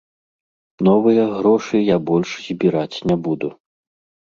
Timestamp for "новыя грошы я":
0.87-1.97